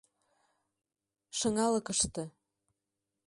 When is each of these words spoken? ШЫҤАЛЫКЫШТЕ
ШЫҤАЛЫКЫШТЕ 1.39 2.23